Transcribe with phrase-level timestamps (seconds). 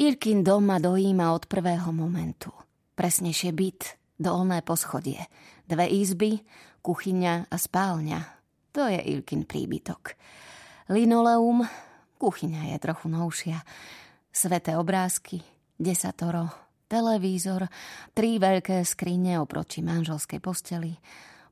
[0.00, 2.48] Irkin dom ma dojíma od prvého momentu.
[2.96, 5.28] Presnejšie byt, dolné poschodie,
[5.68, 6.40] dve izby,
[6.80, 8.20] kuchyňa a spálňa.
[8.72, 10.16] To je Irkin príbytok.
[10.88, 11.68] Linoleum,
[12.16, 13.60] kuchyňa je trochu novšia,
[14.32, 15.44] sveté obrázky,
[15.76, 16.48] desatoro,
[16.88, 17.68] televízor,
[18.16, 20.96] tri veľké skrine oproti manželskej posteli,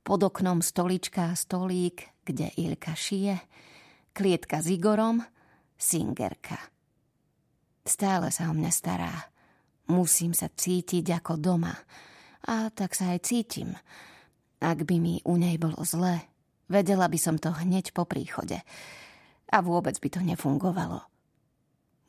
[0.00, 3.44] pod oknom stolička a stolík, kde Ilka šije,
[4.16, 5.20] klietka s Igorom,
[5.76, 6.56] singerka–
[7.88, 9.32] Stále sa o mňa stará.
[9.88, 11.72] Musím sa cítiť ako doma.
[12.44, 13.72] A tak sa aj cítim.
[14.60, 16.20] Ak by mi u nej bolo zle,
[16.68, 18.60] vedela by som to hneď po príchode.
[19.48, 21.00] A vôbec by to nefungovalo.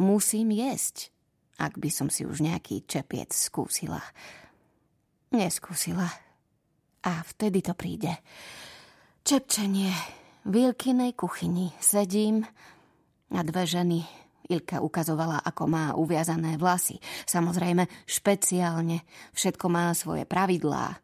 [0.00, 1.12] Musím jesť,
[1.60, 4.00] ak by som si už nejaký čepiec skúsila.
[5.36, 6.08] Neskúsila.
[7.04, 8.16] A vtedy to príde.
[9.28, 9.92] Čepčenie.
[10.48, 12.48] V Ilkinej kuchyni sedím
[13.28, 17.02] a dve ženy Ilka ukazovala, ako má uviazané vlasy.
[17.26, 19.02] Samozrejme, špeciálne.
[19.34, 21.02] Všetko má svoje pravidlá.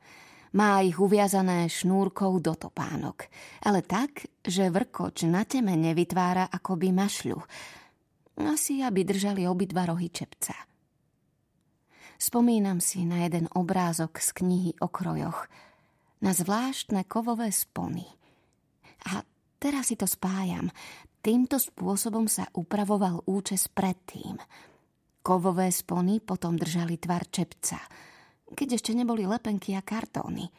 [0.53, 3.27] Má ich uviazané šnúrkou do topánok.
[3.65, 7.39] Ale tak, že vrkoč na teme nevytvára akoby mašľu.
[8.47, 10.55] Asi, aby držali obidva rohy čepca.
[12.23, 15.51] Spomínam si na jeden obrázok z knihy o krojoch.
[16.23, 18.07] Na zvláštne kovové spony.
[19.11, 19.27] A
[19.59, 20.71] teraz si to spájam.
[21.23, 24.43] Týmto spôsobom sa upravoval účes predtým.
[25.23, 27.79] Kovové spony potom držali tvar čepca,
[28.51, 30.51] keď ešte neboli lepenky a kartóny.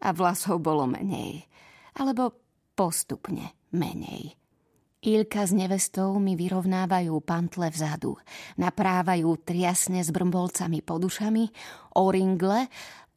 [0.00, 1.44] A vlasov bolo menej.
[2.00, 2.32] Alebo
[2.72, 4.40] postupne menej.
[5.04, 8.16] Ilka s nevestou mi vyrovnávajú pantle vzadu,
[8.56, 11.44] naprávajú triasne s brmbolcami pod ušami,
[12.00, 12.72] oringle,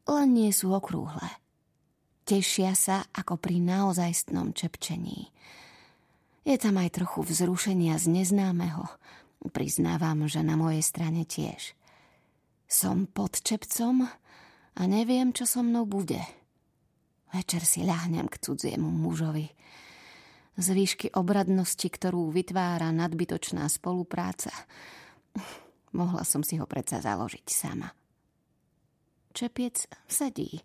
[0.07, 1.27] len nie sú okrúhle.
[2.27, 5.31] Tešia sa ako pri naozajstnom čepčení.
[6.43, 8.83] Je tam aj trochu vzrušenia z neznámeho.
[9.55, 11.71] Priznávam, že na mojej strane tiež.
[12.67, 14.03] Som pod čepcom
[14.75, 16.19] a neviem, čo so mnou bude.
[17.31, 19.47] Večer si ľahnem k cudziemu mužovi.
[20.59, 24.51] Z výšky obradnosti, ktorú vytvára nadbytočná spolupráca,
[25.95, 27.87] mohla som si ho predsa založiť sama.
[29.31, 30.59] Čepiec sedí,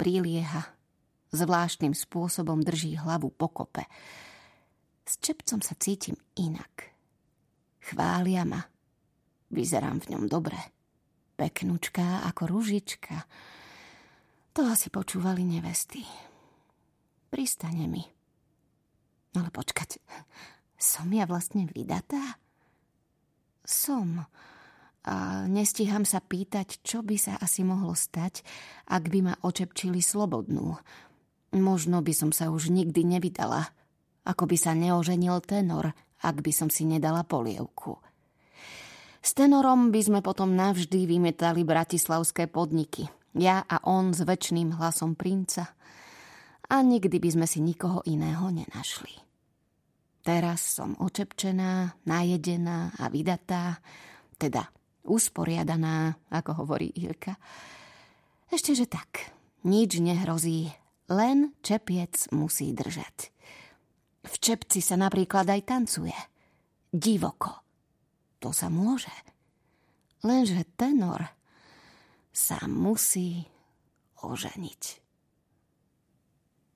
[0.00, 0.64] prilieha,
[1.30, 3.84] zvláštnym spôsobom drží hlavu pokope.
[3.84, 4.28] kope
[5.10, 6.94] s čepcom sa cítim inak.
[7.82, 8.62] Chvália ma.
[9.50, 10.54] Vyzerám v ňom dobre.
[11.34, 13.26] Peknúčka ako ružička.
[14.54, 16.06] To asi počúvali nevesty.
[17.26, 18.06] Pristane mi.
[19.34, 19.98] Ale počkať,
[20.78, 22.38] som ja vlastne vydatá?
[23.66, 24.22] Som.
[25.02, 28.46] A nestíham sa pýtať, čo by sa asi mohlo stať,
[28.86, 30.78] ak by ma očepčili slobodnú.
[31.50, 33.74] Možno by som sa už nikdy nevydala
[34.30, 35.90] ako by sa neoženil tenor,
[36.22, 37.98] ak by som si nedala polievku.
[39.20, 43.10] S tenorom by sme potom navždy vymetali bratislavské podniky.
[43.36, 45.74] Ja a on s väčšným hlasom princa.
[46.70, 49.12] A nikdy by sme si nikoho iného nenašli.
[50.22, 53.82] Teraz som očepčená, najedená a vydatá,
[54.38, 54.68] teda
[55.04, 57.36] usporiadaná, ako hovorí Ilka.
[58.52, 59.32] Ešte, že tak,
[59.64, 60.70] nič nehrozí,
[61.10, 63.32] len čepiec musí držať.
[64.40, 66.16] Čepci sa napríklad aj tancuje.
[66.88, 67.60] Divoko.
[68.40, 69.12] To sa môže.
[70.24, 71.28] Lenže tenor
[72.32, 73.44] sa musí
[74.24, 74.82] oženiť.